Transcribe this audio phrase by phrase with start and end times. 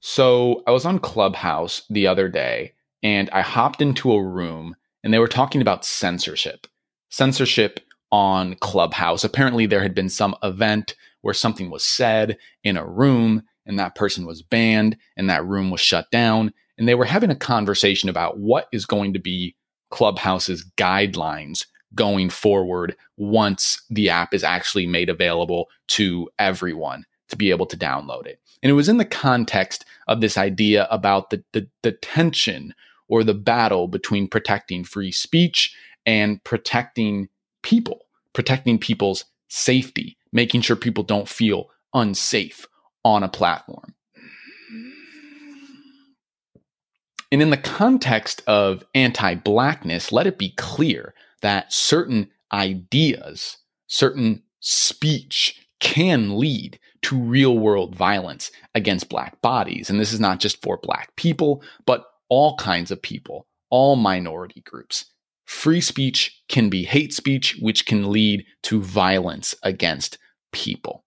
[0.00, 5.12] So I was on Clubhouse the other day and I hopped into a room and
[5.12, 6.66] they were talking about censorship.
[7.10, 7.80] Censorship
[8.12, 9.24] on Clubhouse.
[9.24, 13.94] Apparently, there had been some event where something was said in a room and that
[13.94, 16.52] person was banned and that room was shut down.
[16.78, 19.56] And they were having a conversation about what is going to be
[19.90, 27.50] Clubhouse's guidelines going forward once the app is actually made available to everyone to be
[27.50, 28.40] able to download it.
[28.62, 32.74] And it was in the context of this idea about the, the, the tension
[33.08, 37.28] or the battle between protecting free speech and protecting
[37.62, 42.66] people, protecting people's safety, making sure people don't feel unsafe
[43.04, 43.94] on a platform.
[47.30, 54.42] And in the context of anti blackness, let it be clear that certain ideas, certain
[54.60, 59.88] speech can lead to real world violence against black bodies.
[59.90, 64.62] And this is not just for black people, but all kinds of people, all minority
[64.62, 65.06] groups.
[65.44, 70.18] Free speech can be hate speech, which can lead to violence against
[70.52, 71.04] people.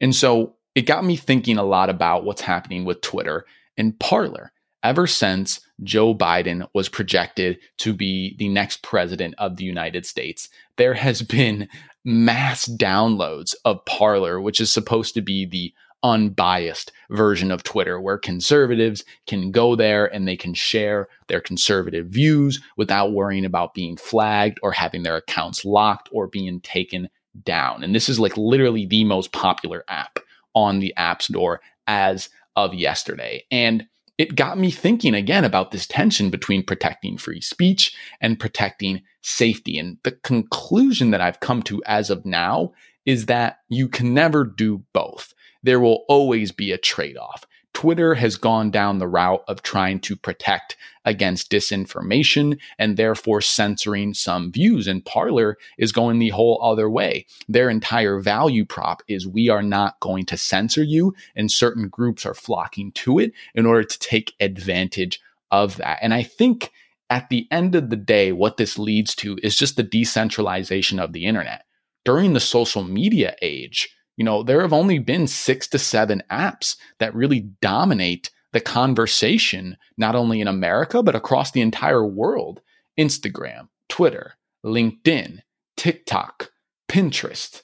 [0.00, 4.52] And so it got me thinking a lot about what's happening with Twitter and Parler.
[4.82, 10.48] Ever since Joe Biden was projected to be the next president of the United States,
[10.76, 11.68] there has been
[12.04, 18.18] mass downloads of Parler, which is supposed to be the unbiased version of Twitter where
[18.18, 23.96] conservatives can go there and they can share their conservative views without worrying about being
[23.96, 27.08] flagged or having their accounts locked or being taken
[27.44, 27.82] down.
[27.82, 30.20] And this is like literally the most popular app
[30.54, 33.44] on the App Store as of yesterday.
[33.50, 33.86] And
[34.18, 39.78] it got me thinking again about this tension between protecting free speech and protecting safety.
[39.78, 42.72] And the conclusion that I've come to as of now
[43.04, 45.34] is that you can never do both.
[45.62, 47.44] There will always be a trade off.
[47.76, 54.14] Twitter has gone down the route of trying to protect against disinformation and therefore censoring
[54.14, 54.86] some views.
[54.86, 57.26] And Parler is going the whole other way.
[57.50, 62.24] Their entire value prop is we are not going to censor you, and certain groups
[62.24, 65.20] are flocking to it in order to take advantage
[65.50, 65.98] of that.
[66.00, 66.72] And I think
[67.10, 71.12] at the end of the day, what this leads to is just the decentralization of
[71.12, 71.66] the internet.
[72.06, 76.76] During the social media age, you know, there have only been six to seven apps
[76.98, 82.62] that really dominate the conversation, not only in America, but across the entire world
[82.98, 84.34] Instagram, Twitter,
[84.64, 85.40] LinkedIn,
[85.76, 86.50] TikTok,
[86.88, 87.62] Pinterest,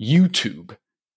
[0.00, 0.76] YouTube,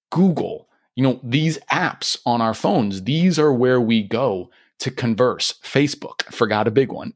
[0.10, 0.68] Google.
[0.96, 4.50] You know, these apps on our phones, these are where we go
[4.80, 5.54] to converse.
[5.64, 7.14] Facebook, forgot a big one.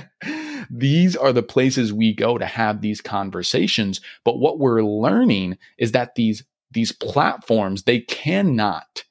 [0.70, 4.00] these are the places we go to have these conversations.
[4.24, 9.04] But what we're learning is that these these platforms, they cannot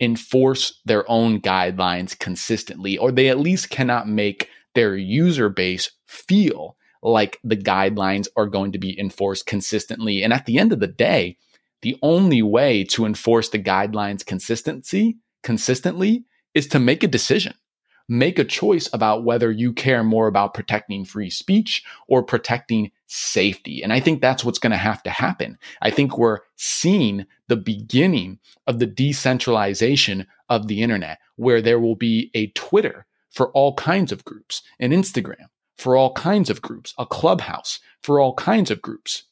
[0.00, 6.76] enforce their own guidelines consistently, or they at least cannot make their user base feel
[7.02, 10.22] like the guidelines are going to be enforced consistently.
[10.22, 11.38] And at the end of the day,
[11.82, 17.54] the only way to enforce the guidelines consistency consistently is to make a decision
[18.08, 23.82] make a choice about whether you care more about protecting free speech or protecting safety.
[23.82, 25.58] And I think that's what's going to have to happen.
[25.82, 31.96] I think we're seeing the beginning of the decentralization of the internet, where there will
[31.96, 36.94] be a Twitter for all kinds of groups, an Instagram for all kinds of groups,
[36.98, 39.24] a clubhouse for all kinds of groups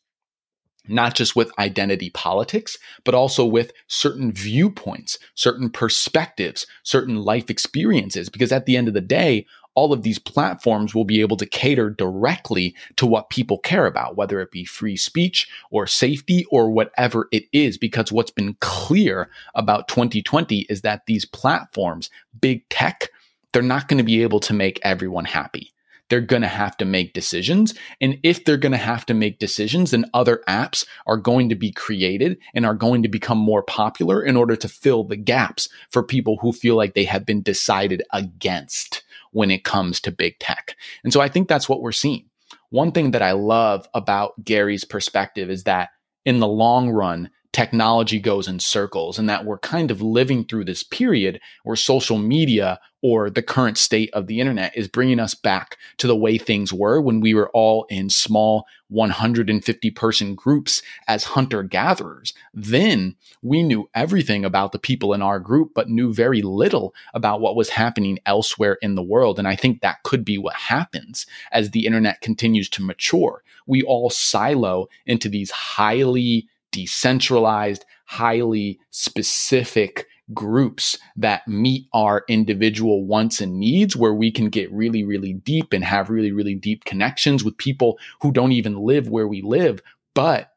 [0.88, 8.28] not just with identity politics, but also with certain viewpoints, certain perspectives, certain life experiences.
[8.28, 11.46] Because at the end of the day, all of these platforms will be able to
[11.46, 16.70] cater directly to what people care about, whether it be free speech or safety or
[16.70, 17.76] whatever it is.
[17.76, 22.08] Because what's been clear about 2020 is that these platforms,
[22.40, 23.08] big tech,
[23.52, 25.73] they're not going to be able to make everyone happy
[26.10, 27.74] they're going to have to make decisions.
[28.00, 31.54] And if they're going to have to make decisions, then other apps are going to
[31.54, 35.68] be created and are going to become more popular in order to fill the gaps
[35.90, 39.02] for people who feel like they have been decided against
[39.32, 40.76] when it comes to big tech.
[41.02, 42.26] And so I think that's what we're seeing.
[42.70, 45.90] One thing that I love about Gary's perspective is that
[46.24, 50.64] in the long run, technology goes in circles and that we're kind of living through
[50.64, 55.34] this period where social media or the current state of the internet is bringing us
[55.34, 60.82] back to the way things were when we were all in small 150 person groups
[61.06, 62.32] as hunter gatherers.
[62.52, 67.40] Then we knew everything about the people in our group, but knew very little about
[67.40, 69.38] what was happening elsewhere in the world.
[69.38, 73.44] And I think that could be what happens as the internet continues to mature.
[73.66, 83.40] We all silo into these highly decentralized, highly specific groups that meet our individual wants
[83.40, 87.44] and needs where we can get really, really deep and have really, really deep connections
[87.44, 89.80] with people who don't even live where we live.
[90.14, 90.50] But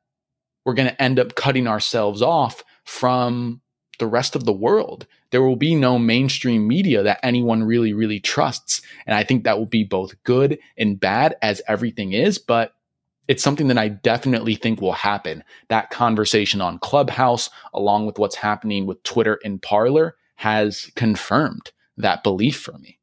[0.65, 3.61] we're going to end up cutting ourselves off from
[3.99, 5.05] the rest of the world.
[5.31, 8.81] There will be no mainstream media that anyone really, really trusts.
[9.05, 12.39] And I think that will be both good and bad as everything is.
[12.39, 12.73] But
[13.27, 15.43] it's something that I definitely think will happen.
[15.69, 22.23] That conversation on Clubhouse, along with what's happening with Twitter and Parler, has confirmed that
[22.23, 22.99] belief for me.